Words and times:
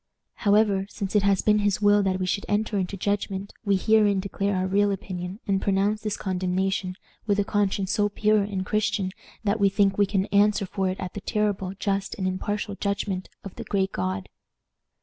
However, 0.37 0.87
since 0.89 1.15
it 1.15 1.21
has 1.21 1.43
been 1.43 1.59
his 1.59 1.79
will 1.79 2.01
that 2.01 2.19
we 2.19 2.25
should 2.25 2.47
enter 2.49 2.75
into 2.79 2.97
judgment, 2.97 3.53
we 3.63 3.75
herein 3.75 4.19
declare 4.19 4.55
our 4.55 4.65
real 4.65 4.91
opinion, 4.91 5.39
and 5.45 5.61
pronounce 5.61 6.01
this 6.01 6.17
condemnation, 6.17 6.95
with 7.27 7.37
a 7.37 7.43
conscience 7.43 7.91
so 7.91 8.09
pure 8.09 8.41
and 8.41 8.65
Christian 8.65 9.11
that 9.43 9.59
we 9.59 9.69
think 9.69 9.99
we 9.99 10.07
can 10.07 10.25
answer 10.33 10.65
for 10.65 10.89
it 10.89 10.99
at 10.99 11.13
the 11.13 11.21
terrible, 11.21 11.75
just, 11.75 12.15
and 12.15 12.27
impartial 12.27 12.73
judgment 12.73 13.29
of 13.43 13.53
the 13.57 13.63
Great 13.63 13.91
God. 13.91 14.27